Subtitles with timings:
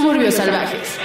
[0.00, 0.98] Suburbios Salvajes.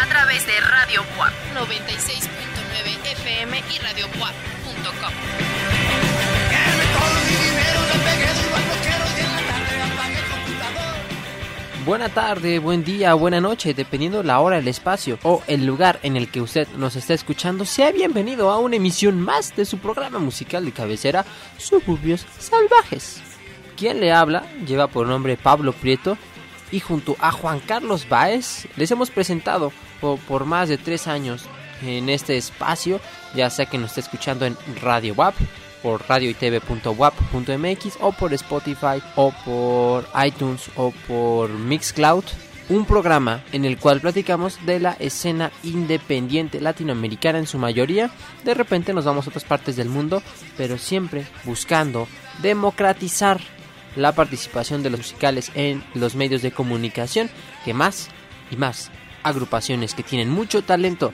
[0.00, 3.78] A través de Radio WAP 96.9 FM y.
[11.84, 16.16] Buena tarde, buen día, buena noche, dependiendo la hora, el espacio o el lugar en
[16.16, 20.18] el que usted nos está escuchando, sea bienvenido a una emisión más de su programa
[20.18, 21.26] musical de cabecera,
[21.58, 23.27] Suburbios Salvajes.
[23.78, 26.18] Quien le habla lleva por nombre Pablo Prieto
[26.72, 29.70] y junto a Juan Carlos Baez les hemos presentado
[30.00, 31.44] por, más de tres años
[31.82, 33.00] en este espacio,
[33.36, 35.36] ya sea que nos esté escuchando en Radio WAP,
[35.80, 42.24] por radioitv.wap.mx o por Spotify o por iTunes o por Mixcloud.
[42.70, 48.10] Un programa en el cual platicamos de la escena independiente latinoamericana en su mayoría.
[48.44, 50.20] De repente nos vamos a otras partes del mundo,
[50.56, 52.08] pero siempre buscando
[52.42, 53.40] democratizar
[53.98, 57.28] la participación de los musicales en los medios de comunicación,
[57.64, 58.08] que más
[58.50, 58.90] y más
[59.22, 61.12] agrupaciones que tienen mucho talento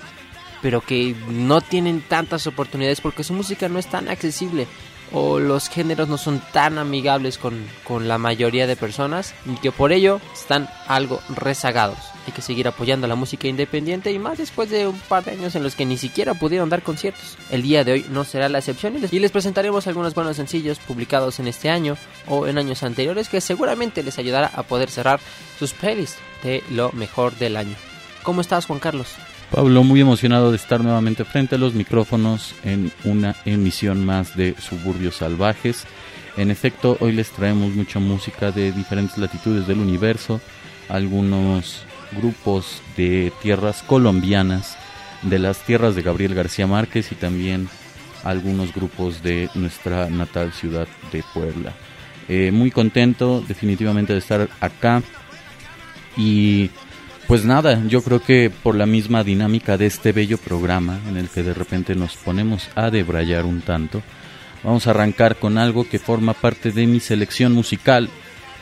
[0.64, 4.66] pero que no tienen tantas oportunidades porque su música no es tan accesible
[5.14, 9.70] o los géneros no son tan amigables con, con, la mayoría de personas y que
[9.70, 11.98] por ello están algo rezagados.
[12.26, 15.54] Hay que seguir apoyando la música independiente y más después de un par de años
[15.54, 17.38] en los que ni siquiera pudieron dar conciertos.
[17.50, 20.36] El día de hoy no será la excepción y les, y les presentaremos algunos buenos
[20.36, 24.90] sencillos publicados en este año o en años anteriores que seguramente les ayudará a poder
[24.90, 25.20] cerrar
[25.58, 27.76] sus playlists de lo mejor del año.
[28.24, 29.14] ¿Cómo estás Juan Carlos?
[29.54, 34.56] Pablo, muy emocionado de estar nuevamente frente a los micrófonos en una emisión más de
[34.58, 35.84] Suburbios Salvajes.
[36.36, 40.40] En efecto, hoy les traemos mucha música de diferentes latitudes del universo,
[40.88, 41.84] algunos
[42.18, 44.76] grupos de tierras colombianas,
[45.22, 47.68] de las tierras de Gabriel García Márquez y también
[48.24, 51.72] algunos grupos de nuestra natal ciudad de Puebla.
[52.28, 55.00] Eh, muy contento definitivamente de estar acá
[56.16, 56.70] y
[57.26, 61.28] pues nada, yo creo que por la misma dinámica de este bello programa en el
[61.28, 64.02] que de repente nos ponemos a debrayar un tanto,
[64.62, 68.10] vamos a arrancar con algo que forma parte de mi selección musical.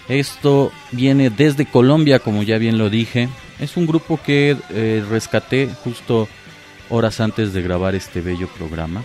[0.08, 3.28] Esto viene desde Colombia, como ya bien lo dije.
[3.58, 6.28] Es un grupo que eh, rescaté justo
[6.88, 9.02] horas antes de grabar este bello programa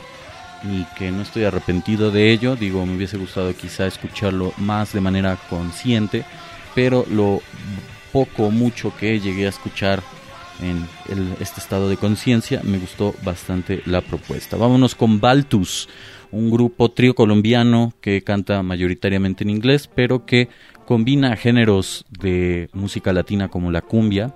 [0.63, 2.55] y que no estoy arrepentido de ello.
[2.55, 6.25] Digo, me hubiese gustado quizá escucharlo más de manera consciente,
[6.75, 7.41] pero lo
[8.17, 10.01] poco mucho que llegué a escuchar
[10.59, 10.87] en
[11.39, 14.57] este estado de conciencia, me gustó bastante la propuesta.
[14.57, 15.87] Vámonos con Baltus,
[16.31, 20.49] un grupo trío colombiano que canta mayoritariamente en inglés, pero que
[20.87, 24.33] combina géneros de música latina como la cumbia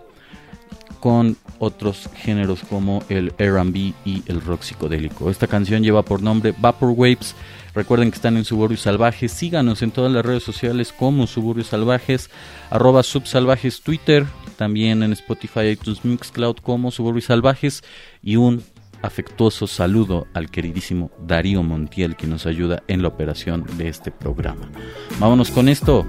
[1.00, 5.31] con otros géneros como el RB y el rock psicodélico.
[5.31, 7.34] Esta canción lleva por nombre Vapor Waves
[7.74, 9.32] Recuerden que están en Suburbios Salvajes.
[9.32, 12.30] Síganos en todas las redes sociales como Suburbios Salvajes,
[12.70, 14.26] arroba Subsalvajes Twitter,
[14.58, 17.84] también en Spotify, iTunes, Mixcloud como Suburbios Salvajes
[18.22, 18.64] y un
[19.02, 24.70] afectuoso saludo al queridísimo Darío Montiel que nos ayuda en la operación de este programa.
[25.20, 26.06] Vámonos con esto.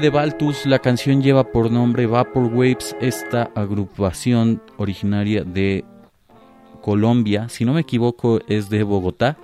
[0.00, 5.84] De Baltus, la canción lleva por nombre Vapor Waves, esta agrupación originaria de
[6.82, 9.36] Colombia, si no me equivoco es de Bogotá,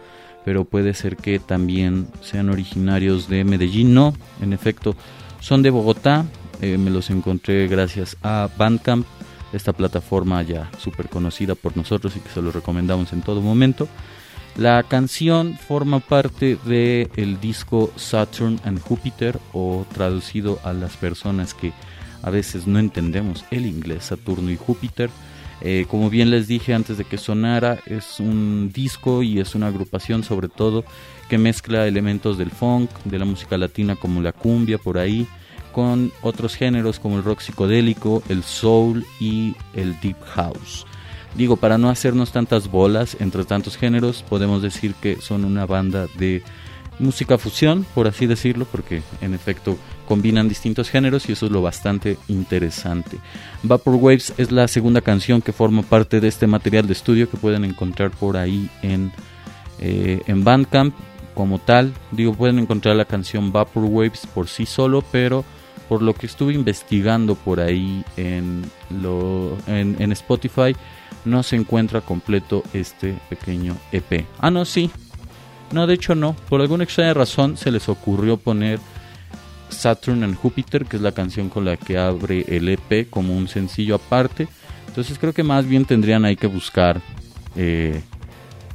[0.44, 4.96] pero puede ser que también sean originarios de Medellín, no, en efecto
[5.40, 6.24] son de Bogotá,
[6.60, 9.06] eh, me los encontré gracias a Bandcamp,
[9.52, 13.88] esta plataforma ya súper conocida por nosotros y que se los recomendamos en todo momento.
[14.56, 21.54] La canción forma parte del el disco Saturn and Jupiter o traducido a las personas
[21.54, 21.72] que
[22.22, 25.10] a veces no entendemos el inglés Saturno y Júpiter.
[25.62, 29.68] Eh, como bien les dije antes de que sonara, es un disco y es una
[29.68, 30.84] agrupación sobre todo
[31.28, 35.26] que mezcla elementos del funk, de la música latina como la cumbia por ahí,
[35.72, 40.86] con otros géneros como el rock psicodélico, el soul y el deep house.
[41.34, 46.06] Digo, para no hacernos tantas bolas entre tantos géneros, podemos decir que son una banda
[46.18, 46.42] de
[46.98, 51.62] música fusión, por así decirlo, porque en efecto combinan distintos géneros y eso es lo
[51.62, 53.18] bastante interesante.
[53.62, 57.36] Vapor Waves es la segunda canción que forma parte de este material de estudio que
[57.36, 59.12] pueden encontrar por ahí en,
[59.78, 60.94] eh, en Bandcamp
[61.34, 61.94] como tal.
[62.10, 65.44] Digo, pueden encontrar la canción Vapor Waves por sí solo, pero
[65.88, 70.76] por lo que estuve investigando por ahí en, lo, en Spotify,
[71.24, 74.26] no se encuentra completo este pequeño EP.
[74.38, 74.90] Ah, no, sí.
[75.72, 76.34] No, de hecho no.
[76.48, 78.80] Por alguna extraña razón se les ocurrió poner
[79.68, 83.48] Saturn and Jupiter, que es la canción con la que abre el EP como un
[83.48, 84.48] sencillo aparte.
[84.88, 87.00] Entonces creo que más bien tendrían ahí que buscar,
[87.54, 88.02] eh,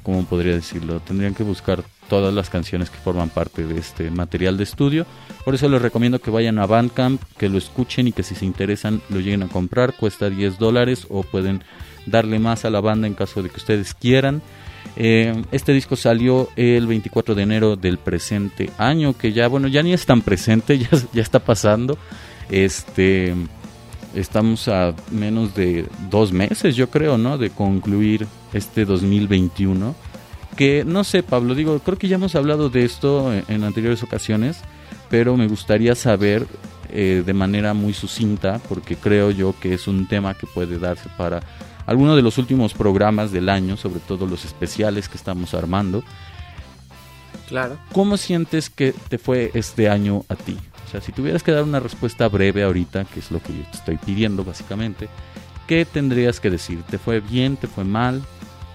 [0.04, 1.02] ¿cómo podría decirlo?
[1.02, 5.06] Tendrían que buscar todas las canciones que forman parte de este material de estudio.
[5.44, 8.46] Por eso les recomiendo que vayan a Bandcamp, que lo escuchen y que si se
[8.46, 9.96] interesan lo lleguen a comprar.
[9.96, 11.64] Cuesta 10 dólares o pueden
[12.06, 14.42] darle más a la banda en caso de que ustedes quieran.
[14.98, 19.84] Eh, este disco salió el 24 de enero del presente año, que ya, bueno, ya
[19.84, 21.98] ni es tan presente, ya, ya está pasando.
[22.50, 23.34] Este,
[24.16, 27.38] estamos a menos de dos meses, yo creo, ¿no?
[27.38, 29.96] De concluir este 2021.
[30.56, 34.62] Que no sé, Pablo, digo, creo que ya hemos hablado de esto en, anteriores ocasiones,
[35.10, 36.48] pero me gustaría saber
[36.92, 41.10] eh, de manera muy sucinta, porque creo yo que es un tema que puede darse
[41.18, 41.42] para
[41.86, 46.04] algunos de los últimos programas del año, sobre todo los especiales que estamos armando.
[47.48, 47.77] Claro.
[47.94, 50.58] ¿Cómo sientes que te fue este año a ti?
[50.88, 53.63] O sea, si tuvieras que dar una respuesta breve ahorita, que es lo que yo
[53.63, 55.10] te estoy pidiendo básicamente,
[55.68, 56.84] ¿qué tendrías que decir?
[56.84, 57.58] ¿Te fue bien?
[57.58, 58.24] ¿Te fue mal?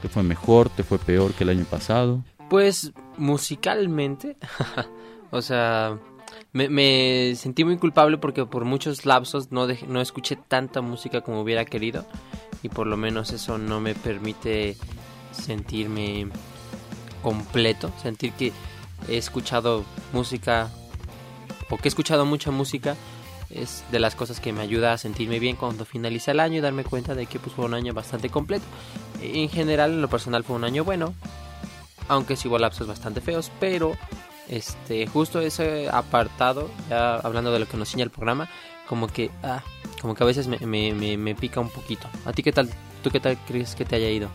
[0.02, 0.68] ¿Te fue mejor?
[0.70, 2.22] ¿Te fue peor que el año pasado?
[2.48, 4.36] Pues musicalmente,
[5.30, 5.98] o sea,
[6.52, 11.64] me, sentí muy culpable porque por muchos lapsos no, no escuché tanta música como hubiera
[11.64, 12.04] querido
[12.62, 14.76] y por lo menos eso no me permite
[15.32, 16.28] sentirme
[17.22, 18.52] completo, sentir que
[19.08, 20.70] he escuchado música
[21.68, 22.96] o que he escuchado mucha música
[23.50, 26.60] es de las cosas que me ayuda a sentirme bien cuando finaliza el año y
[26.60, 28.64] darme cuenta de que pues, fue un año bastante completo.
[29.20, 31.14] En general, en lo personal fue un año bueno,
[32.08, 33.92] aunque sí hubo lapsos bastante feos, pero
[34.50, 38.50] este justo ese apartado, ya hablando de lo que nos enseña el programa,
[38.88, 39.62] como que ah,
[40.00, 40.58] como que a veces me,
[41.16, 42.08] me, pica un poquito.
[42.24, 42.68] ¿A ti qué tal?
[43.02, 44.28] ¿Tú qué tal crees que te haya ido?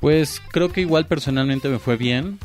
[0.00, 2.38] Pues creo que igual personalmente me fue bien.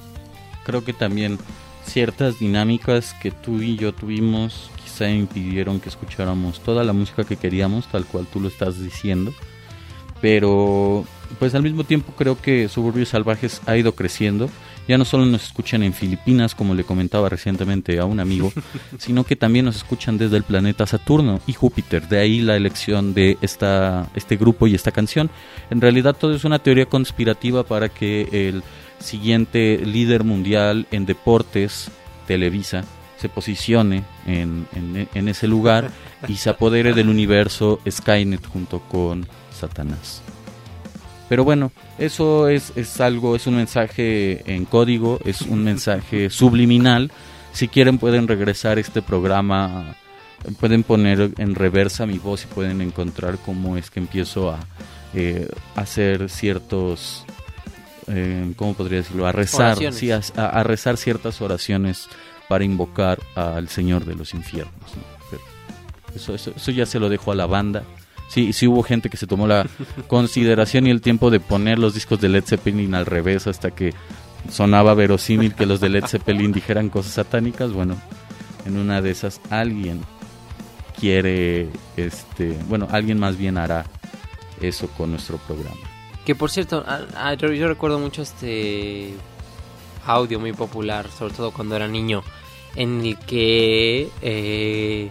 [0.66, 1.38] Creo que también
[1.86, 7.38] ciertas dinámicas que tú y yo tuvimos quizá impidieron que escucháramos toda la música que
[7.38, 9.34] queríamos, tal cual tú lo estás diciendo.
[10.22, 11.06] Pero
[11.40, 14.50] pues al mismo tiempo creo que Suburbios Salvajes ha ido creciendo
[14.88, 18.52] ya no solo nos escuchan en Filipinas, como le comentaba recientemente a un amigo,
[18.98, 22.08] sino que también nos escuchan desde el planeta Saturno y Júpiter.
[22.08, 25.30] De ahí la elección de esta, este grupo y esta canción.
[25.70, 28.64] En realidad todo es una teoría conspirativa para que el
[29.00, 31.92] siguiente líder mundial en deportes,
[32.26, 32.84] Televisa,
[33.18, 35.90] se posicione en, en ese lugar
[36.28, 40.22] y se apodere del universo Skynet junto con Satanás.
[41.30, 47.12] Pero bueno, eso es, es algo, es un mensaje en código, es un mensaje subliminal.
[47.52, 49.96] Si quieren pueden regresar este programa,
[50.60, 54.60] pueden poner en reversa mi voz y pueden encontrar cómo es que empiezo a
[55.14, 57.26] eh, hacer ciertos,
[58.08, 59.26] eh, ¿cómo podría decirlo?
[59.28, 62.08] A rezar, sí, a, rezar ciertas oraciones
[62.48, 64.92] para invocar al Señor de los infiernos.
[66.16, 67.84] eso, eso, eso ya se lo dejo a la banda
[68.28, 69.68] sí, sí hubo gente que se tomó la
[70.08, 73.94] consideración y el tiempo de poner los discos de Led Zeppelin al revés hasta que
[74.52, 77.72] sonaba verosímil que los de Led Zeppelin dijeran cosas satánicas.
[77.72, 77.98] Bueno,
[78.66, 80.02] en una de esas alguien
[81.00, 83.86] quiere, este, bueno, alguien más bien hará
[84.62, 85.78] eso con nuestro programa.
[86.26, 86.84] Que por cierto,
[87.40, 89.14] yo, recuerdo mucho este
[90.06, 92.24] audio muy popular, sobre todo cuando era niño,
[92.76, 95.10] en el que eh,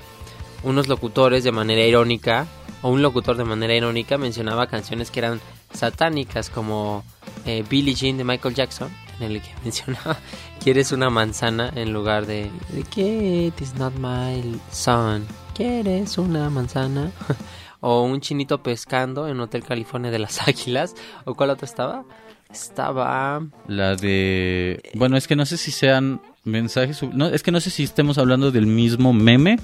[0.62, 2.46] unos locutores de manera irónica,
[2.86, 5.40] o un locutor de manera irónica mencionaba canciones que eran
[5.74, 7.02] satánicas como
[7.44, 8.88] eh, Billie Jean de Michael Jackson,
[9.18, 10.16] en el que mencionaba
[10.62, 17.10] quieres una manzana en lugar de it is not my son, quieres una manzana
[17.80, 20.94] o un chinito pescando en Hotel California de las Águilas.
[21.24, 22.04] O cuál otro estaba?
[22.52, 27.58] Estaba la de bueno, es que no sé si sean mensajes, no, es que no
[27.58, 29.58] sé si estemos hablando del mismo meme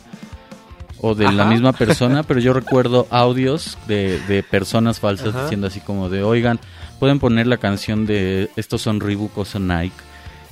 [1.02, 5.80] o de la misma persona, pero yo recuerdo audios de, de personas falsas diciendo así
[5.80, 6.60] como de, oigan,
[7.00, 9.96] pueden poner la canción de estos son Reebok o son Nike.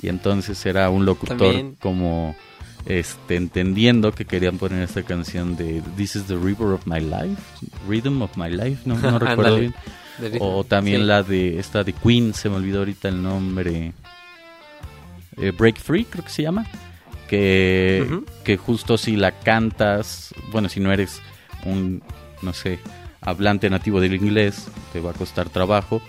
[0.02, 2.34] Y entonces era un locutor como
[2.84, 7.40] este entendiendo que querían poner esta canción de This is the River of My Life,
[7.88, 9.74] Rhythm of My Life, no, no recuerdo bien.
[10.40, 13.92] O también la de esta de Queen, se me olvidó ahorita el nombre.
[15.36, 16.66] Eh, Break Free, creo que se llama
[17.30, 18.04] que,
[18.42, 21.22] que justo si la cantas, bueno, si no eres
[21.64, 22.02] un,
[22.42, 22.80] no sé,
[23.20, 26.02] hablante nativo del inglés, te va a costar trabajo.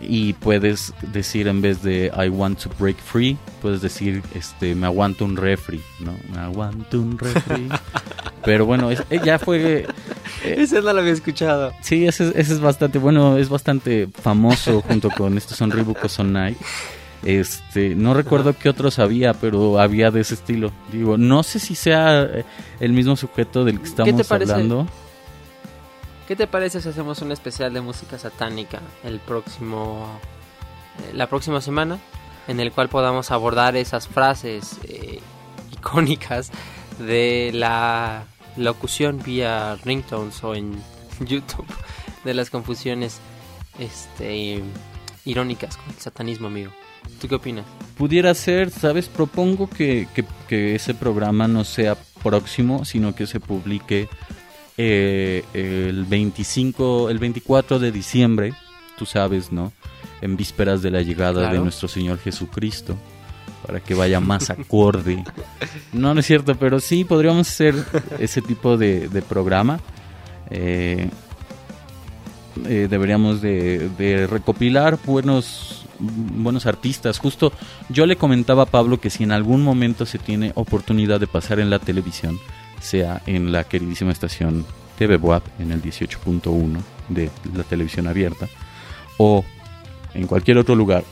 [0.00, 4.86] Y puedes decir en vez de I want to break free, puedes decir este me
[4.86, 6.14] aguanto un refri, ¿no?
[6.34, 7.68] Me aguanto un refri.
[8.44, 9.86] Pero bueno, es, eh, ya fue.
[9.86, 9.86] Eh,
[10.44, 11.72] ese no lo había escuchado.
[11.80, 16.08] Sí, ese, ese, es bastante bueno, es bastante famoso junto con estos son Reebok o
[16.08, 16.58] son Nike.
[17.26, 20.70] Este, no recuerdo qué otros había, pero había de ese estilo.
[20.92, 22.44] Digo, no sé si sea eh,
[22.78, 24.86] el mismo sujeto del que estamos hablando.
[26.28, 30.20] ¿Qué te parece si hacemos un especial de música satánica el próximo
[31.00, 31.98] eh, la próxima semana
[32.46, 35.18] en el cual podamos abordar esas frases eh,
[35.72, 36.52] icónicas
[37.00, 38.22] de la
[38.56, 40.80] locución vía ringtones o en
[41.26, 41.66] YouTube
[42.22, 43.18] de las confusiones
[43.80, 44.62] este
[45.24, 46.70] irónicas con el satanismo, amigo?
[47.20, 47.64] ¿Tú qué opinas?
[47.96, 49.08] Pudiera ser, ¿sabes?
[49.08, 50.06] Propongo que,
[50.48, 54.08] que, ese programa no sea próximo, sino que se publique
[54.76, 58.54] eh, el 25, el 24 de diciembre,
[58.98, 59.72] tú sabes, ¿no?
[60.20, 62.96] En vísperas de la llegada de nuestro Señor Jesucristo,
[63.66, 65.24] para que vaya más acorde.
[65.92, 67.74] No, no es cierto, pero sí podríamos hacer
[68.18, 69.80] ese tipo de, programa.
[70.50, 71.08] Eh,
[72.66, 77.18] eh, deberíamos de, de, recopilar buenos buenos artistas.
[77.18, 77.52] Justo
[77.88, 81.60] yo le comentaba a Pablo que si en algún momento se tiene oportunidad de pasar
[81.60, 82.38] en la televisión,
[82.80, 84.64] sea en la queridísima estación
[84.98, 88.48] TV Boab en el 18.1 de la televisión abierta
[89.18, 89.44] o
[90.14, 91.04] en cualquier otro lugar.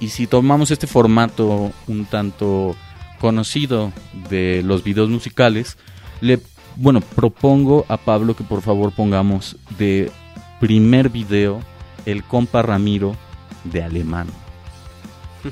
[0.00, 2.74] Y si tomamos este formato un tanto
[3.20, 3.92] conocido
[4.28, 5.78] de los videos musicales,
[6.20, 6.40] le
[6.76, 10.10] bueno, propongo a Pablo que por favor pongamos de
[10.60, 11.60] primer video
[12.04, 13.16] el compa Ramiro
[13.72, 14.26] de alemán.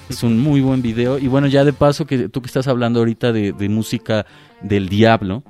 [0.08, 1.18] Es un muy buen video.
[1.18, 4.26] Y bueno, ya de paso, que tú que estás hablando ahorita de, música
[4.60, 5.42] del diablo,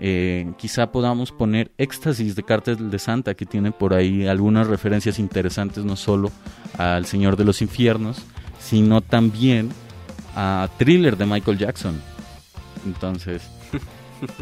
[0.00, 5.18] eh, quizá podamos poner Éxtasis de Cártel de Santa, que tiene por ahí algunas referencias
[5.18, 6.30] interesantes, no solo
[6.76, 8.22] al Señor de los Infiernos,
[8.58, 9.70] sino también
[10.34, 12.00] a Thriller de Michael Jackson.
[12.84, 13.42] Entonces,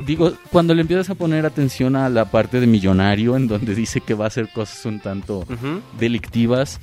[0.06, 4.00] digo, cuando le empiezas a poner atención a la parte de Millonario, en donde dice
[4.00, 5.44] que va a hacer cosas un tanto
[5.98, 6.80] delictivas,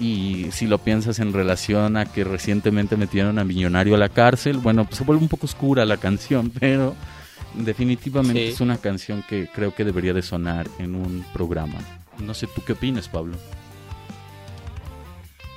[0.00, 4.58] y si lo piensas en relación a que recientemente metieron a Millonario a la cárcel,
[4.58, 6.94] bueno, pues se vuelve un poco oscura la canción, pero
[7.54, 11.78] definitivamente es una canción que creo que debería de sonar en un programa.
[12.18, 13.36] No sé, ¿tú qué opinas, Pablo?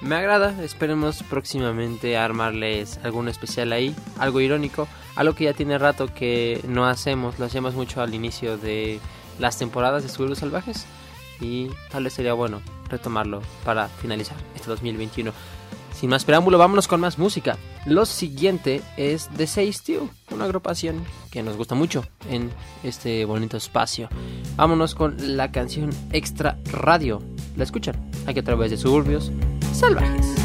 [0.02, 6.12] Me agrada, esperemos próximamente armarles algún especial ahí, algo irónico, algo que ya tiene rato
[6.12, 9.00] que no hacemos, lo hacemos mucho al inicio de
[9.38, 10.88] las temporadas de Suburbios Salvajes
[11.42, 15.32] y tal vez sería bueno retomarlo para finalizar este 2021.
[15.94, 17.58] Sin más preámbulo, vámonos con más música.
[17.86, 22.50] Lo siguiente es The Say Stew, una agrupación que nos gusta mucho en
[22.84, 24.10] este bonito espacio.
[24.56, 27.22] Vámonos con la canción Extra Radio.
[27.58, 27.96] La escuchan
[28.26, 29.32] aquí a través de suburbios
[29.74, 30.36] salvajes.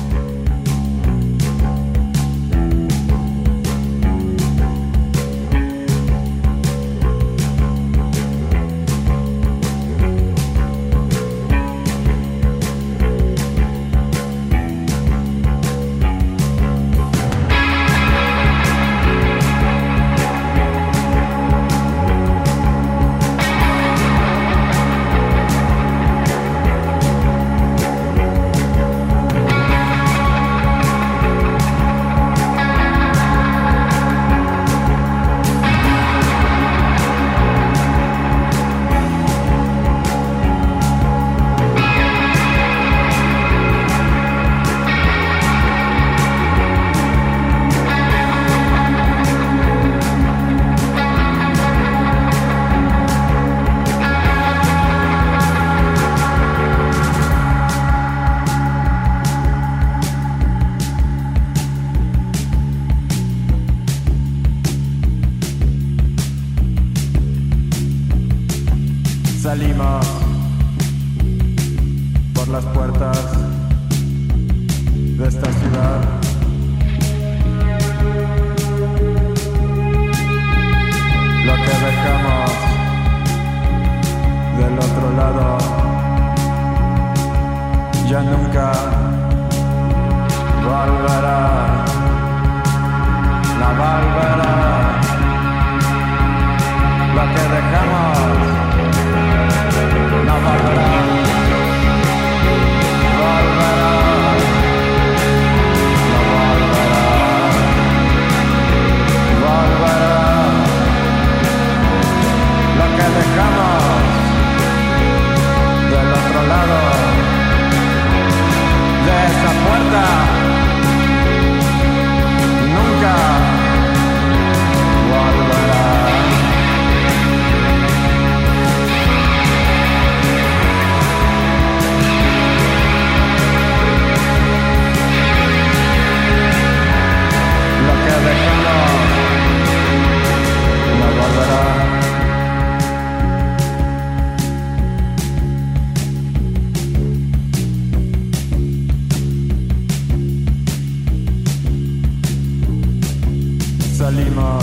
[154.38, 154.60] A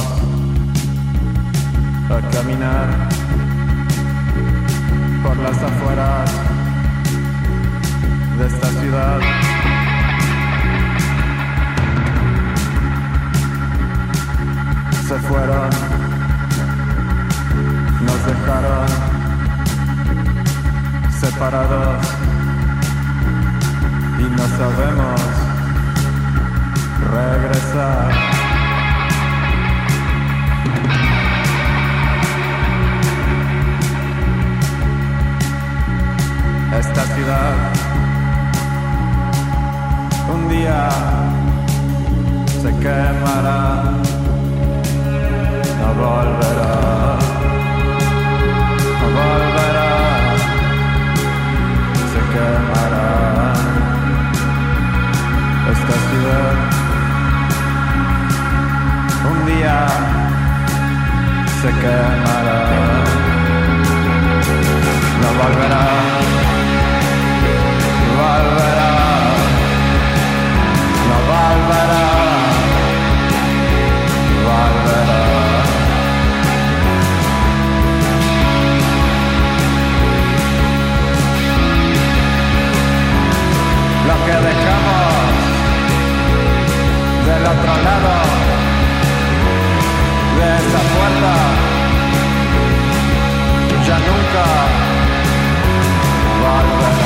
[2.32, 3.10] caminar
[5.24, 6.32] por las afueras
[8.38, 9.20] de esta ciudad.
[15.08, 15.70] Se fueron,
[18.06, 18.88] nos dejaron
[21.20, 22.06] separados
[24.20, 25.22] y no sabemos
[27.12, 28.43] regresar.
[36.80, 37.56] Esta ciudad.
[40.34, 40.89] Un día
[42.62, 43.84] se quemará,
[45.80, 46.76] no volverá,
[48.99, 49.91] no volverá,
[52.12, 53.10] se quemará.
[55.73, 56.56] Esta ciudad,
[59.32, 60.03] un día
[61.63, 62.60] se quemará,
[65.21, 65.84] no volverá
[68.21, 68.91] volverá,
[71.10, 72.06] no volverá,
[74.47, 75.21] volverá.
[84.08, 85.13] Lo que dejamos
[87.28, 88.15] del otro lado
[90.38, 91.43] de esa puerta
[94.00, 94.44] nunca.
[96.42, 97.03] Volverá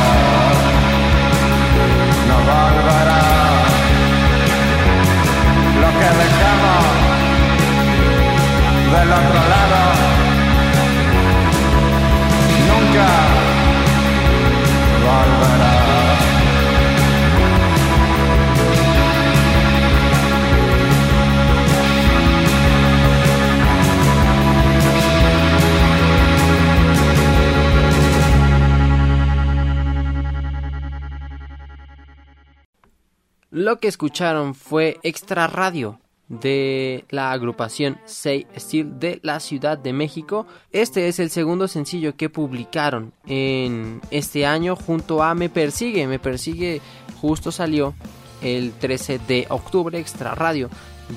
[33.80, 40.48] Que escucharon fue Extra Radio de la agrupación Say Steel de la Ciudad de México.
[40.72, 46.08] Este es el segundo sencillo que publicaron en este año junto a Me Persigue.
[46.08, 46.82] Me Persigue
[47.22, 47.94] justo salió
[48.42, 50.70] el 13 de octubre Extra Radio.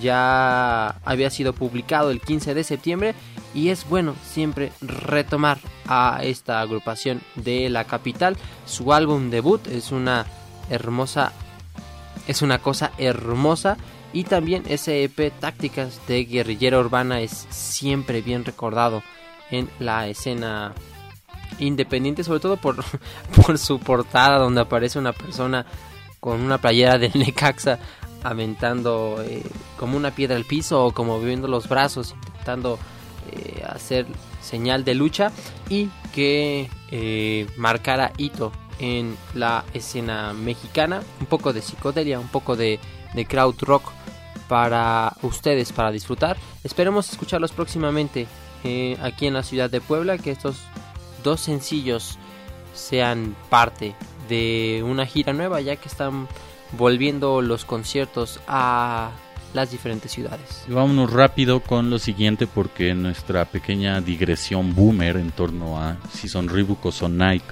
[0.02, 3.14] Ya había sido publicado el 15 de septiembre
[3.54, 8.36] y es bueno siempre retomar a esta agrupación de la capital.
[8.66, 10.26] Su álbum debut es una
[10.68, 11.32] hermosa
[12.26, 13.76] es una cosa hermosa.
[14.12, 19.02] Y también ese EP Tácticas de Guerrillera Urbana es siempre bien recordado
[19.50, 20.74] en la escena
[21.58, 22.84] independiente, sobre todo por,
[23.36, 25.66] por su portada donde aparece una persona
[26.18, 27.78] con una playera del Necaxa
[28.22, 29.42] aventando eh,
[29.78, 32.78] como una piedra al piso o como moviendo los brazos intentando
[33.32, 34.06] eh, hacer
[34.42, 35.32] señal de lucha
[35.68, 42.56] y que eh, marcara hito en la escena mexicana, un poco de psicodelia, un poco
[42.56, 42.80] de,
[43.14, 43.92] de crowd rock
[44.48, 46.36] para ustedes, para disfrutar.
[46.64, 48.26] Esperemos escucharlos próximamente
[48.64, 50.56] eh, aquí en la ciudad de Puebla, que estos
[51.22, 52.18] dos sencillos
[52.74, 53.94] sean parte
[54.28, 56.26] de una gira nueva, ya que están
[56.78, 59.10] volviendo los conciertos a
[59.52, 60.64] las diferentes ciudades.
[60.68, 66.48] Vámonos rápido con lo siguiente porque nuestra pequeña digresión boomer en torno a si son
[66.48, 67.44] Reebok o son Nike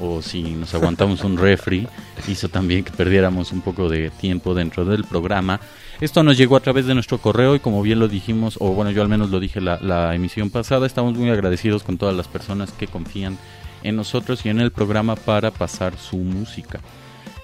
[0.00, 1.88] o si nos aguantamos un refri
[2.28, 5.60] hizo también que perdiéramos un poco de tiempo dentro del programa.
[6.00, 8.90] Esto nos llegó a través de nuestro correo y como bien lo dijimos, o bueno
[8.90, 12.72] yo al menos lo dije la, emisión pasada, estamos muy agradecidos con todas las personas
[12.72, 13.38] que confían
[13.82, 16.80] en nosotros y en el programa para pasar su música.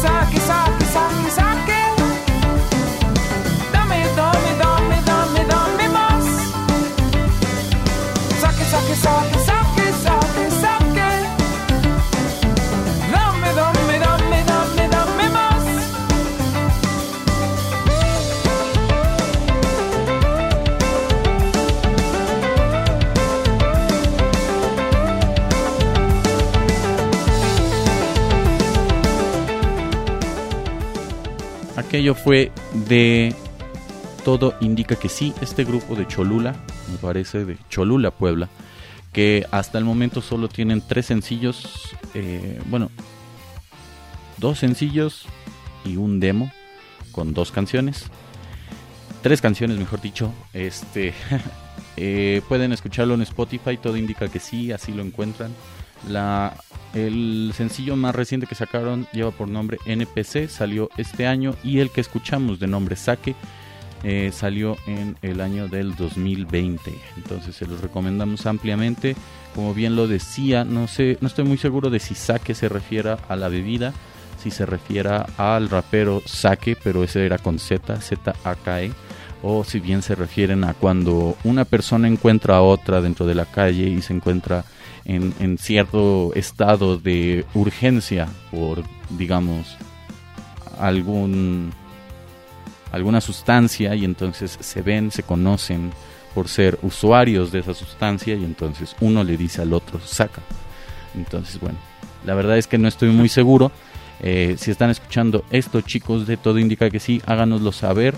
[0.00, 0.69] Saque, saque,
[31.90, 32.52] Aquello fue
[32.86, 33.34] de
[34.24, 36.54] todo indica que sí, este grupo de Cholula,
[36.88, 38.48] me parece de Cholula, Puebla,
[39.12, 42.92] que hasta el momento solo tienen tres sencillos, eh, bueno,
[44.36, 45.26] dos sencillos
[45.84, 46.52] y un demo
[47.10, 48.04] con dos canciones,
[49.20, 51.12] tres canciones mejor dicho, este,
[51.96, 55.50] eh, pueden escucharlo en Spotify, todo indica que sí, así lo encuentran.
[56.08, 56.54] La,
[56.94, 61.90] el sencillo más reciente que sacaron lleva por nombre NPC, salió este año y el
[61.90, 63.34] que escuchamos de nombre Saque
[64.02, 66.94] eh, salió en el año del 2020.
[67.16, 69.14] Entonces se los recomendamos ampliamente.
[69.54, 73.18] Como bien lo decía, no sé, no estoy muy seguro de si Saque se refiera
[73.28, 73.92] a la bebida,
[74.42, 78.92] si se refiera al rapero Saque, pero ese era con Z, Z-A-K-E,
[79.42, 83.44] o si bien se refieren a cuando una persona encuentra a otra dentro de la
[83.44, 84.64] calle y se encuentra
[85.16, 89.76] en, cierto estado de urgencia por, digamos,
[90.78, 91.72] algún
[92.92, 95.92] alguna sustancia y entonces se ven, se conocen
[96.34, 100.42] por ser usuarios de esa sustancia y entonces uno le dice al otro, saca.
[101.14, 101.78] Entonces, bueno,
[102.24, 103.70] la verdad es que no estoy muy seguro.
[104.20, 108.14] Eh, si están escuchando esto, chicos, de todo indica que sí, háganoslo saber,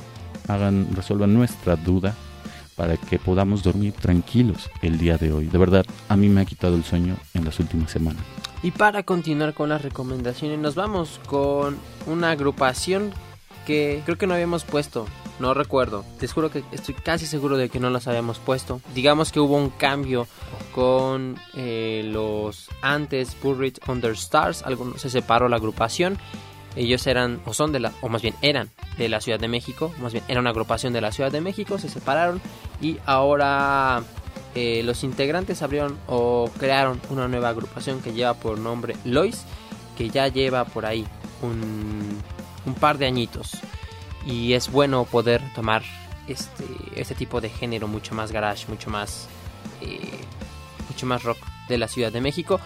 [0.48, 2.14] hagan, resuelvan nuestra duda
[2.76, 5.46] para que podamos dormir tranquilos el día de hoy.
[5.46, 8.22] De verdad, a mí me ha quitado el sueño en las últimas semanas.
[8.62, 13.12] Y para continuar con las recomendaciones, nos vamos con una agrupación
[13.66, 15.06] que creo que no habíamos puesto.
[15.40, 16.04] No recuerdo.
[16.20, 18.80] Te juro que estoy casi seguro de que no las habíamos puesto.
[18.94, 20.28] Digamos que hubo un cambio
[20.72, 24.62] con eh, los antes Buried Under Stars.
[24.62, 26.18] Algo, se separó la agrupación.
[26.76, 29.92] Ellos eran, o son de la, o más bien eran de la Ciudad de México.
[30.00, 31.78] Más bien era una agrupación de la Ciudad de México.
[31.78, 32.40] Se separaron
[32.80, 34.02] y ahora
[34.54, 39.44] eh, los integrantes abrieron o crearon una nueva agrupación que lleva por nombre Lois.
[39.96, 41.06] Que ya lleva por ahí
[41.42, 42.18] un,
[42.64, 43.50] un par de añitos
[44.26, 45.82] y es bueno poder tomar
[46.28, 46.64] este,
[46.96, 49.28] este tipo de género mucho más garage, mucho más
[49.80, 49.98] eh,
[50.88, 52.60] mucho más rock de la Ciudad de México.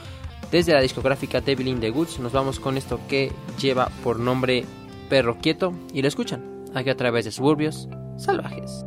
[0.50, 4.64] Desde la discográfica Devil in the Woods nos vamos con esto que lleva por nombre
[5.08, 8.84] Perro Quieto y lo escuchan aquí a través de Suburbios Salvajes.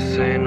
[0.00, 0.39] Casa en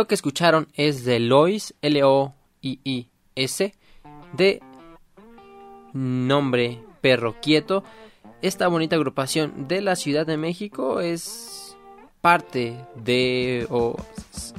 [0.00, 3.74] Lo que escucharon es de Lois, L-O-I-I-S,
[4.32, 4.62] de
[5.92, 7.84] nombre Perro Quieto.
[8.40, 11.76] Esta bonita agrupación de la Ciudad de México es
[12.22, 13.94] parte de, o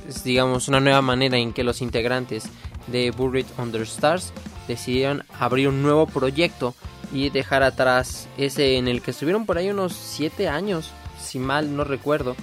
[0.08, 2.44] es, digamos, una nueva manera en que los integrantes
[2.86, 4.34] de Buried Under Stars
[4.68, 6.76] decidieron abrir un nuevo proyecto
[7.12, 11.76] y dejar atrás ese en el que estuvieron por ahí unos 7 años, si mal
[11.76, 12.36] no recuerdo,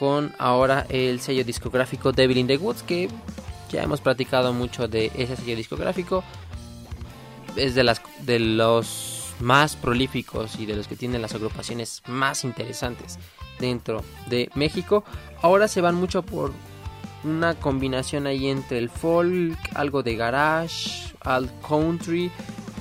[0.00, 3.10] con ahora el sello discográfico Devil in the Woods, que
[3.70, 6.24] ya hemos platicado mucho de ese sello discográfico,
[7.54, 12.44] es de, las, de los más prolíficos y de los que tienen las agrupaciones más
[12.44, 13.18] interesantes
[13.58, 15.04] dentro de México.
[15.42, 16.54] Ahora se van mucho por
[17.22, 22.30] una combinación ahí entre el folk, algo de garage, al country,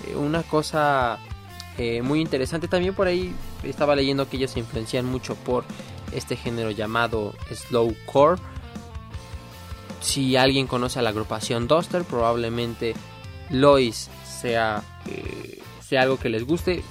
[0.07, 1.19] eh, una cosa
[1.77, 2.69] eh, muy interesante.
[2.69, 5.65] También por ahí estaba leyendo que ellos se influencian mucho por
[6.13, 8.41] este género llamado slowcore.
[10.01, 12.93] Si alguien conoce a la agrupación Duster, probablemente
[13.49, 16.83] Lois sea, eh, sea algo que les guste.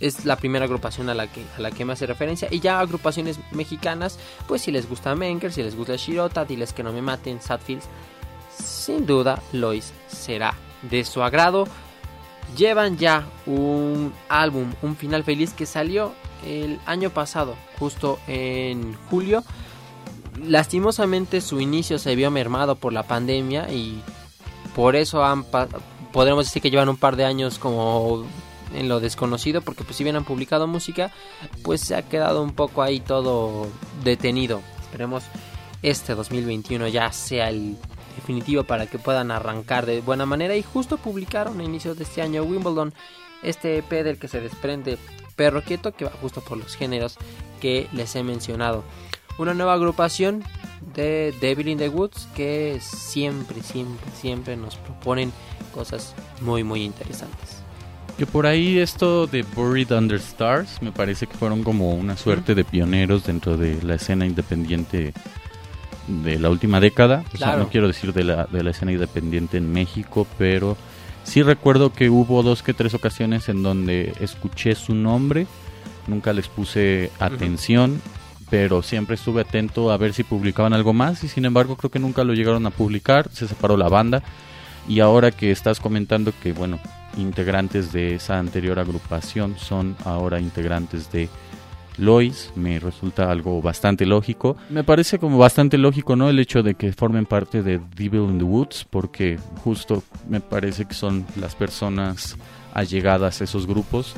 [0.00, 2.48] Es la primera agrupación a la que a la que me hace referencia.
[2.50, 4.18] Y ya agrupaciones mexicanas,
[4.48, 7.88] pues si les gusta Menker, si les gusta Shirota, diles que no me maten, Sadfields.
[8.56, 11.66] Sin duda, Lois será de su agrado.
[12.56, 16.12] Llevan ya un álbum, un final feliz que salió
[16.44, 19.44] el año pasado, justo en julio.
[20.42, 24.02] Lastimosamente su inicio se vio mermado por la pandemia y
[24.74, 25.44] por eso han
[26.12, 28.24] podremos decir que llevan un par de años como
[28.72, 31.12] en lo desconocido porque pues si bien han publicado música
[31.62, 33.66] pues se ha quedado un poco ahí todo
[34.02, 35.24] detenido esperemos
[35.82, 37.76] este 2021 ya sea el
[38.16, 42.22] definitivo para que puedan arrancar de buena manera y justo publicaron a inicios de este
[42.22, 42.94] año Wimbledon
[43.42, 44.98] este EP del que se desprende
[45.36, 47.16] Perro Quieto que va justo por los géneros
[47.60, 48.84] que les he mencionado
[49.38, 50.44] una nueva agrupación
[50.94, 55.32] de Devil in the Woods que siempre siempre siempre nos proponen
[55.74, 57.62] cosas muy muy interesantes
[58.16, 62.54] Que por ahí esto de Buried Under Stars me parece que fueron como una suerte
[62.54, 65.12] de pioneros dentro de la escena independiente
[66.06, 67.24] de la última década.
[67.26, 67.58] O sea, Claro.
[67.64, 70.76] no quiero decir de la, de la escena independiente en México, pero
[71.24, 75.46] sí recuerdo que hubo dos que tres ocasiones en donde escuché su nombre,
[76.06, 78.00] nunca les puse atención,
[78.50, 81.98] pero siempre estuve atento a ver si publicaban algo más y sin embargo creo que
[81.98, 84.22] nunca lo llegaron a publicar, se separó la banda.
[84.86, 86.78] Y ahora que estás comentando que bueno,
[87.16, 91.28] integrantes de esa anterior agrupación son ahora integrantes de
[91.96, 94.56] Lois, me resulta algo bastante lógico.
[94.70, 96.28] Me parece como bastante lógico, ¿no?
[96.28, 100.86] El hecho de que formen parte de Devil in the Woods, porque justo me parece
[100.86, 102.36] que son las personas
[102.72, 104.14] allegadas a esos grupos.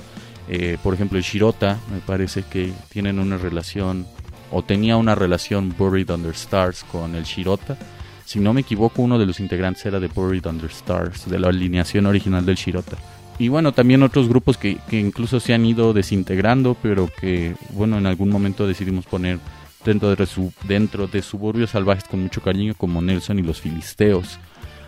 [0.49, 4.07] Eh, por ejemplo, el Shirota, me parece que tienen una relación,
[4.51, 7.77] o tenía una relación Buried Under Stars con el Shirota.
[8.25, 11.49] Si no me equivoco, uno de los integrantes era de Buried Under Stars, de la
[11.49, 12.97] alineación original del Shirota.
[13.39, 17.99] Y bueno, también otros grupos que, que incluso se han ido desintegrando, pero que, bueno,
[17.99, 19.39] en algún momento decidimos poner
[19.85, 24.39] dentro de, su, dentro de Suburbios Salvajes con mucho cariño, como Nelson y los Filisteos,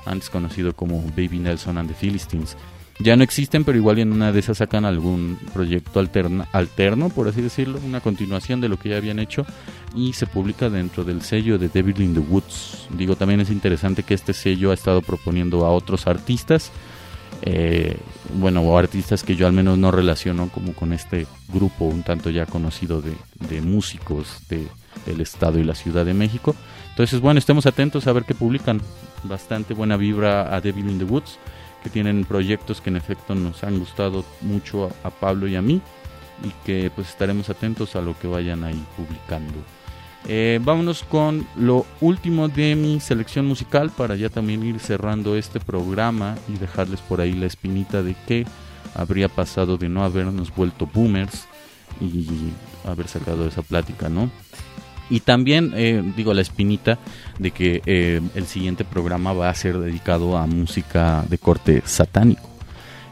[0.07, 2.57] antes conocido como Baby Nelson and the Philistines.
[3.01, 7.29] Ya no existen, pero igual en una de esas sacan algún proyecto alterna, alterno, por
[7.29, 9.47] así decirlo, una continuación de lo que ya habían hecho
[9.95, 12.89] y se publica dentro del sello de Devil in the Woods.
[12.91, 16.73] Digo, también es interesante que este sello ha estado proponiendo a otros artistas
[17.43, 17.97] eh,
[18.35, 22.31] bueno, o artistas que yo al menos no relaciono como con este grupo un tanto
[22.31, 23.15] ya conocido de,
[23.49, 24.67] de músicos de,
[25.07, 26.55] del Estado y la Ciudad de México.
[26.91, 28.81] Entonces, bueno, estemos atentos a ver qué publican.
[29.25, 31.39] Bastante buena vibra a Devil in the Woods,
[31.83, 35.63] que tienen proyectos que en efecto nos han gustado mucho a, a Pablo y a
[35.63, 35.81] mí
[36.45, 39.55] y que pues estaremos atentos a lo que vayan ahí publicando.
[40.31, 45.59] Eh, vámonos con lo último de mi selección musical para ya también ir cerrando este
[45.59, 48.45] programa y dejarles por ahí la espinita de qué
[48.95, 51.47] habría pasado de no habernos vuelto boomers
[51.99, 52.27] y
[52.87, 54.31] haber sacado esa plática, ¿no?
[55.09, 56.99] Y también eh, digo la espinita
[57.39, 62.58] de que eh, el siguiente programa va a ser dedicado a música de corte satánico.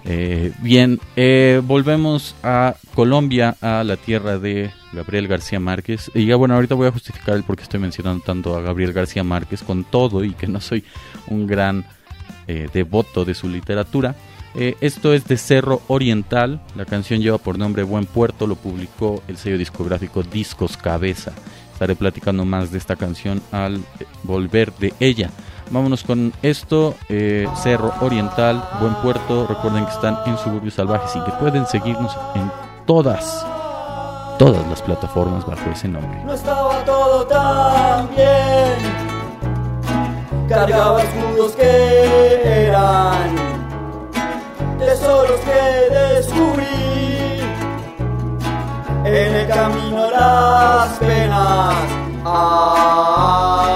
[0.09, 6.11] Eh, bien, eh, volvemos a Colombia, a la tierra de Gabriel García Márquez.
[6.15, 8.93] Y ya bueno, ahorita voy a justificar el por qué estoy mencionando tanto a Gabriel
[8.93, 10.85] García Márquez con todo y que no soy
[11.27, 11.85] un gran
[12.47, 14.15] eh, devoto de su literatura.
[14.55, 19.23] Eh, esto es de Cerro Oriental, la canción lleva por nombre Buen Puerto, lo publicó
[19.27, 21.33] el sello discográfico Discos Cabeza.
[21.73, 23.85] Estaré platicando más de esta canción al
[24.23, 25.31] volver de ella.
[25.71, 29.47] Vámonos con esto, eh, Cerro Oriental, Buen Puerto.
[29.49, 32.51] Recuerden que están en Suburbios Salvajes y que pueden seguirnos en
[32.87, 33.45] todas,
[34.39, 36.23] todas las plataformas bajo ese nombre.
[36.25, 38.77] No estaba todo tan bien.
[40.49, 43.35] cargaba escudos que eran
[44.79, 47.41] tesoros que descubrí
[49.05, 51.75] en el camino las penas.
[52.25, 53.76] Ah,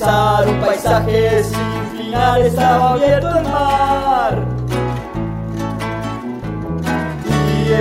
[0.00, 4.46] un paisaje sin final estaba abierto el mar.
[7.26, 7.72] Y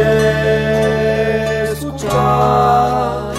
[1.72, 3.34] escuchar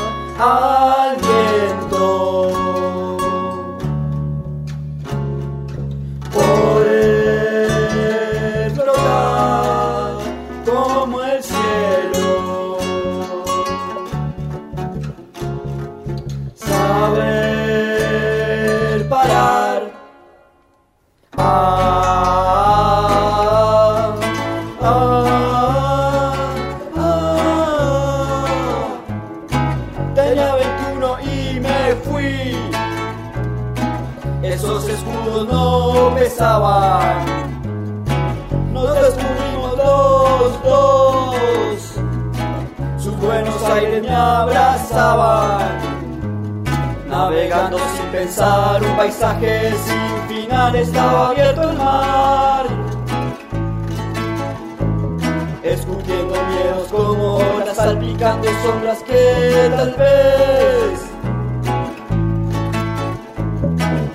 [48.18, 52.66] pensar, un paisaje sin final estaba abierto el mar.
[55.62, 60.98] Escupiendo miedos como olas, salpicando sombras que tal vez.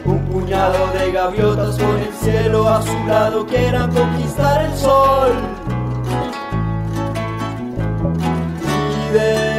[0.04, 5.32] Un puñado de gaviotas con el cielo azulado quieran conquistar el sol.
[8.96, 9.53] Y detener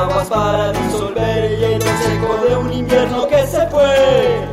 [0.00, 4.48] aguas para disolver el hielo seco de un invierno que se fue.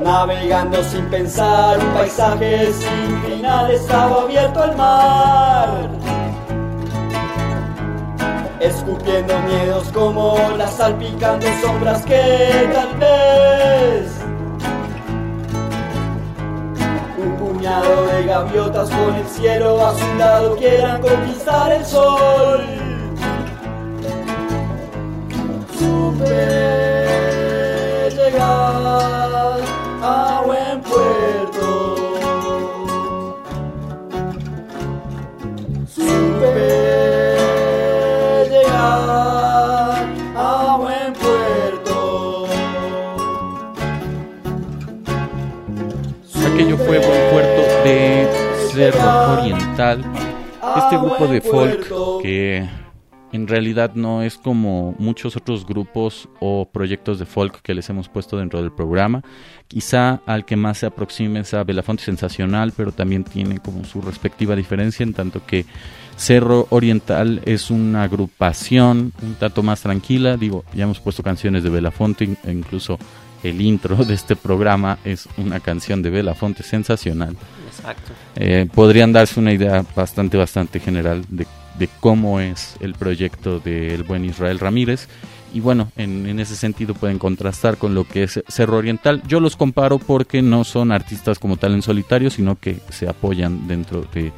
[0.00, 5.68] Navegando sin pensar, un paisaje sin final estaba abierto al mar.
[8.60, 14.15] Escupiendo miedos como olas, salpicando sombras que tal vez.
[17.66, 22.64] De gaviotas con el cielo a su lado quieran conquistar el sol.
[49.78, 52.66] Este grupo de folk que
[53.32, 58.08] en realidad no es como muchos otros grupos o proyectos de folk que les hemos
[58.08, 59.22] puesto dentro del programa.
[59.68, 64.00] Quizá al que más se aproxime es a Belafonte Sensacional, pero también tiene como su
[64.00, 65.66] respectiva diferencia en tanto que
[66.16, 70.38] Cerro Oriental es una agrupación un tanto más tranquila.
[70.38, 72.98] Digo, ya hemos puesto canciones de Belafonte e incluso
[73.42, 77.36] el intro de este programa es una canción de Belafonte sensacional.
[77.78, 78.12] Exacto.
[78.36, 81.46] Eh, podrían darse una idea bastante, bastante general de,
[82.00, 85.08] cómo es el proyecto del buen Israel Ramírez.
[85.52, 89.22] Y bueno, en, en, ese sentido pueden contrastar con lo que es Cerro Oriental.
[89.26, 93.66] Yo los comparo porque no son artistas como tal en solitario, sino que se apoyan
[93.68, 94.32] dentro de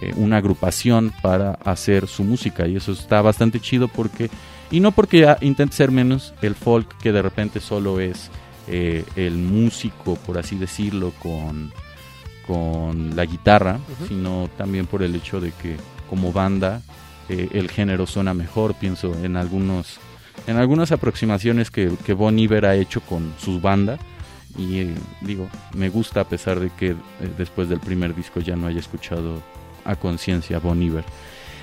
[0.00, 2.66] eh, una agrupación para hacer su música.
[2.66, 4.30] Y eso está bastante chido porque...
[4.70, 8.30] Y no porque ya intente ser menos el folk que de repente solo es
[8.68, 11.72] eh, el músico, por así decirlo, con,
[12.50, 14.08] con la guitarra, uh -huh.
[14.08, 15.76] sino también por el hecho de que
[16.08, 16.82] como banda
[17.28, 20.00] eh, el género suena mejor, pienso en algunos
[20.48, 24.00] en algunas aproximaciones que, que Bon Iver ha hecho con sus bandas
[24.58, 26.96] y eh, digo, me gusta a pesar de que eh,
[27.38, 29.40] después del primer disco ya no haya escuchado
[29.84, 31.04] a conciencia Bon Iver.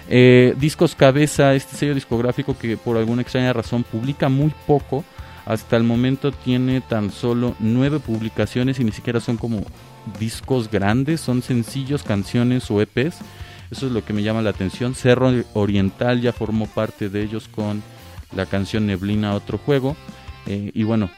[0.08, 5.04] Eh, Discos Cabeza, este sello discográfico que por alguna extraña razón publica muy poco,
[5.46, 9.62] hasta el momento tiene tan solo nueve publicaciones y ni siquiera son como
[10.20, 13.18] discos grandes, son sencillos, canciones o EPs.
[13.70, 14.96] Eso es lo que me llama la atención.
[14.96, 17.84] Cerro Oriental ya formó parte de ellos con
[18.36, 19.96] la canción Neblina, otro juego.
[20.46, 21.10] Eh, y bueno,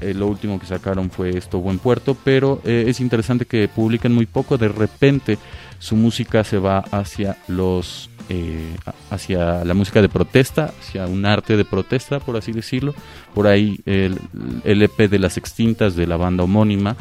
[0.00, 4.12] eh, lo último que sacaron fue esto Buen Puerto, pero eh, es interesante que publiquen
[4.12, 5.38] muy poco, de repente
[5.78, 8.74] su música se va hacia los eh,
[9.10, 12.94] hacia la música de protesta, hacia un arte de protesta, por así decirlo.
[13.34, 14.18] Por ahí el,
[14.64, 16.96] el EP de las extintas de la banda homónima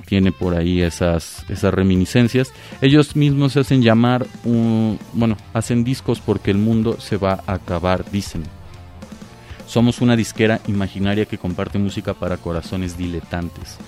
[0.00, 2.52] tiene por ahí esas, esas reminiscencias.
[2.80, 7.54] Ellos mismos se hacen llamar, un, bueno, hacen discos porque el mundo se va a
[7.54, 8.44] acabar, dicen.
[9.66, 13.78] Somos una disquera imaginaria que comparte música para corazones diletantes.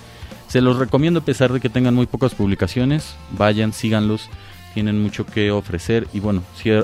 [0.47, 3.15] Se los recomiendo a pesar de que tengan muy pocas publicaciones.
[3.31, 4.29] Vayan, síganlos.
[4.73, 6.07] Tienen mucho que ofrecer.
[6.13, 6.43] Y bueno,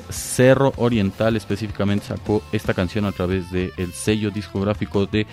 [0.10, 5.26] Cerro Oriental específicamente sacó esta canción a través del sello discográfico de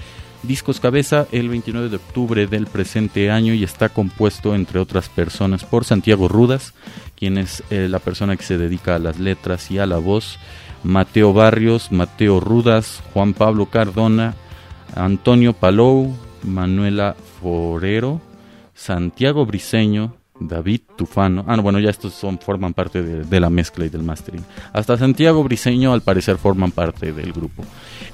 [0.42, 5.64] Discos Cabeza el 29 de octubre del presente año y está compuesto entre otras personas
[5.64, 6.74] por Santiago Rudas,
[7.16, 10.38] quien es eh, la persona que se dedica a las letras y a la voz,
[10.84, 14.36] Mateo Barrios, Mateo Rudas, Juan Pablo Cardona,
[14.94, 18.20] Antonio Palou, Manuela Forero,
[18.74, 21.44] Santiago Briseño, David Tufano.
[21.46, 24.44] Ah, no, bueno, ya estos son, forman parte de, la mezcla y del mastering.
[24.72, 27.64] Hasta Santiago Briseño, al parecer, forman parte del grupo.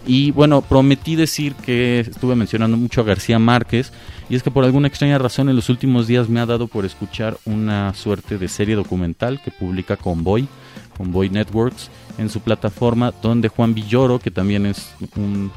[0.07, 3.93] Y bueno, prometí decir que estuve mencionando mucho a García Márquez.
[4.29, 6.85] Y es que por alguna extraña razón en los últimos días me ha dado por
[6.85, 10.49] escuchar una suerte de serie documental que publica Convoy,
[10.97, 15.51] Convoy Networks, en su plataforma, donde Juan Villoro, que también es un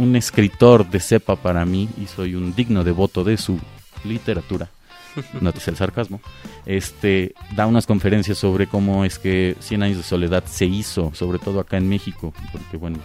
[0.00, 3.60] un escritor de cepa para mí y soy un digno devoto de su
[4.02, 4.70] literatura.
[5.40, 6.20] Nótese el sarcasmo.
[6.66, 11.38] Este da unas conferencias sobre cómo es que Cien años de soledad se hizo, sobre
[11.38, 12.98] todo acá en México, porque bueno,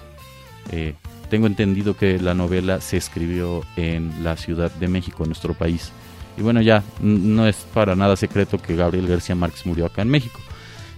[0.71, 0.95] eh,
[1.29, 5.91] tengo entendido que la novela se escribió en la Ciudad de México, nuestro país.
[6.37, 10.09] Y bueno, ya no es para nada secreto que Gabriel García Márquez murió acá en
[10.09, 10.39] México.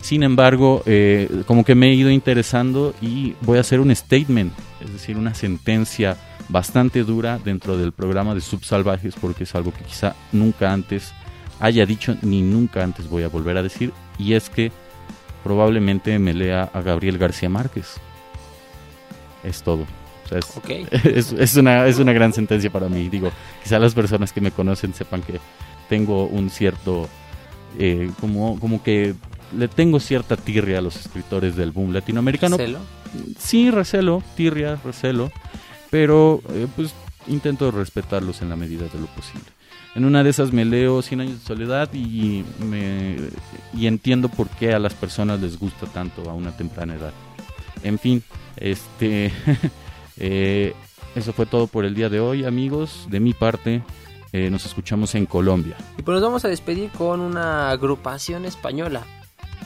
[0.01, 4.53] Sin embargo, eh, como que me he ido interesando y voy a hacer un statement,
[4.79, 6.17] es decir, una sentencia
[6.49, 11.13] bastante dura dentro del programa de Subsalvajes, porque es algo que quizá nunca antes
[11.59, 14.71] haya dicho ni nunca antes voy a volver a decir, y es que
[15.43, 17.95] probablemente me lea a Gabriel García Márquez.
[19.43, 19.85] Es todo.
[20.25, 23.07] O sea, es, es, es una, es una gran sentencia para mí.
[23.09, 23.31] Digo,
[23.63, 25.39] quizá las personas que me conocen sepan que
[25.87, 27.07] tengo un cierto,
[27.79, 29.15] eh, como, como que
[29.57, 32.57] le tengo cierta tirria a los escritores del boom latinoamericano.
[32.57, 32.79] Celo.
[33.39, 35.31] Sí, recelo, tirria, recelo,
[35.89, 36.93] pero eh, pues
[37.27, 39.45] intento respetarlos en la medida de lo posible.
[39.95, 43.17] En una de esas me leo Cien años de soledad y, me,
[43.73, 47.13] y entiendo por qué a las personas les gusta tanto a una temprana edad.
[47.83, 48.23] En fin,
[48.57, 49.31] este,
[50.17, 50.75] eh,
[51.15, 53.07] eso fue todo por el día de hoy, amigos.
[53.09, 53.81] De mi parte,
[54.33, 55.75] eh, nos escuchamos en Colombia.
[55.97, 59.03] Y pues nos vamos a despedir con una agrupación española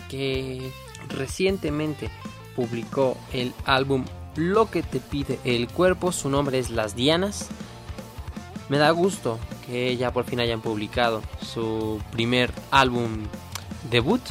[0.10, 0.72] que
[1.10, 2.10] recientemente
[2.56, 4.06] publicó el álbum
[4.36, 6.12] Lo que te pide el cuerpo.
[6.12, 7.50] Su nombre es Las Dianas.
[8.70, 13.26] Me da gusto que ya por fin hayan publicado su primer álbum
[13.90, 14.22] debut.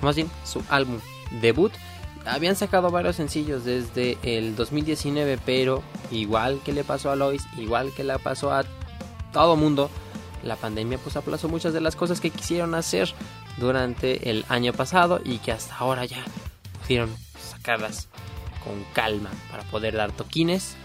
[0.00, 1.00] Más bien, su álbum
[1.42, 1.72] debut.
[2.24, 7.92] Habían sacado varios sencillos desde el 2019, pero igual que le pasó a Lois, igual
[7.94, 8.64] que le pasó a
[9.32, 9.90] todo mundo,
[10.42, 13.12] la pandemia pues aplazó muchas de las cosas que quisieron hacer
[13.58, 16.24] durante el año pasado y que hasta ahora ya
[16.80, 18.08] pudieron sacarlas
[18.68, 20.76] con calma para poder dar toquines.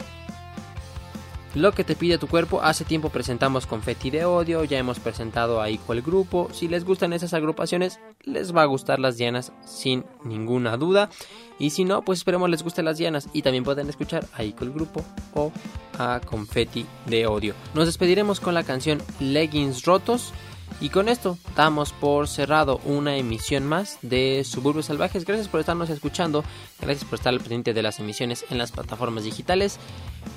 [1.53, 5.61] Lo que te pide tu cuerpo, hace tiempo presentamos Confetti de Odio, ya hemos presentado
[5.61, 9.51] a Ico el grupo, si les gustan esas agrupaciones, les va a gustar las Dianas
[9.63, 11.11] sin ninguna duda,
[11.59, 14.63] y si no, pues esperemos les guste las Dianas, y también pueden escuchar a Ico
[14.63, 15.05] el grupo
[15.35, 15.51] o
[15.99, 17.53] a Confetti de Odio.
[17.75, 20.33] Nos despediremos con la canción Leggings Rotos,
[20.81, 25.25] y con esto damos por cerrado una emisión más de Suburbios Salvajes.
[25.25, 26.43] Gracias por estarnos escuchando,
[26.81, 29.79] gracias por estar al pendiente de las emisiones en las plataformas digitales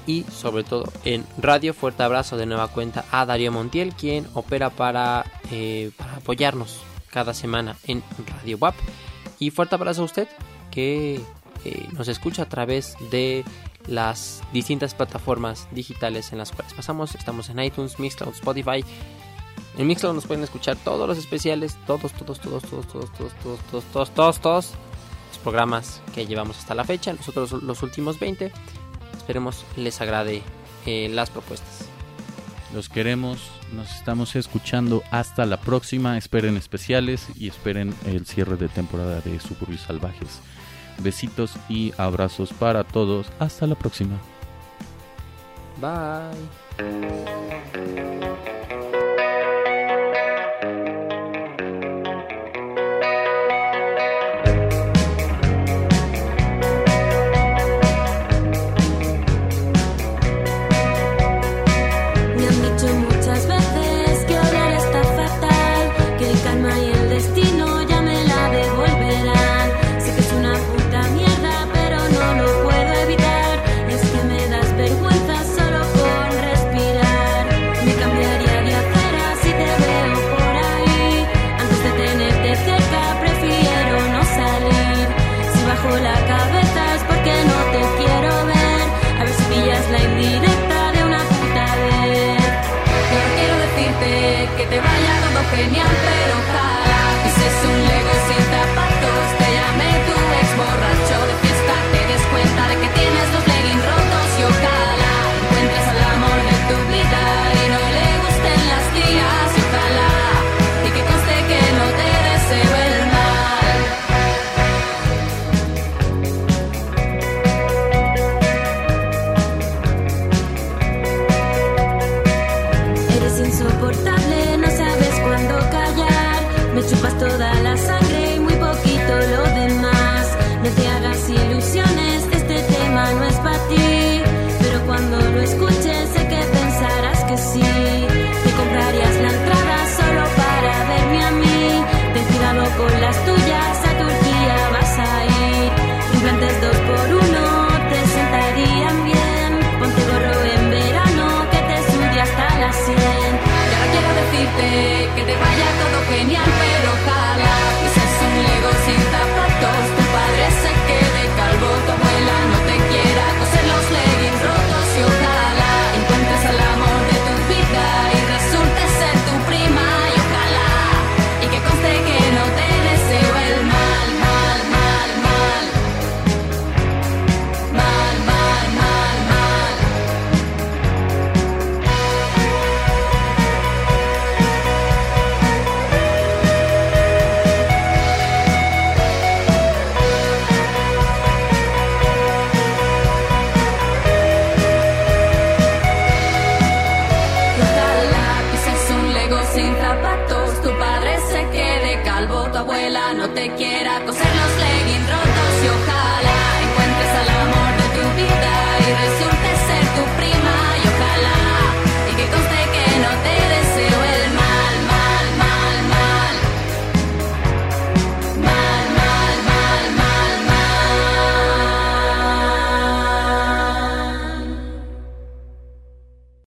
[0.07, 1.75] y sobre todo en radio.
[1.75, 6.81] Fuerte abrazo de nueva cuenta a Darío Montiel, quien opera para, eh, apoyarnos
[7.11, 8.75] cada semana en Radio WAP.
[9.39, 10.29] Y fuerte abrazo a usted
[10.71, 11.21] que
[11.65, 13.45] eh, nos escucha a través de
[13.87, 17.15] las distintas plataformas digitales en las cuales pasamos.
[17.15, 18.85] Estamos en iTunes, Mixcloud, Spotify.
[19.77, 23.61] En Mixcloud nos pueden escuchar todos los especiales, todos, todos, todos, todos, todos, todos, todos,
[23.71, 24.71] todos, todos, todos, todos
[25.29, 28.53] los programas que llevamos hasta la fecha, nosotros los últimos 20.
[29.17, 30.43] Esperemos les agrade
[30.87, 31.89] eh, las propuestas.
[32.75, 36.19] Los queremos, nos estamos escuchando hasta la próxima.
[36.19, 40.41] Esperen especiales y esperen el cierre de temporada de Suburbios Salvajes.
[40.99, 43.27] Besitos y abrazos para todos.
[43.39, 44.19] Hasta la próxima.
[45.81, 47.56] Bye.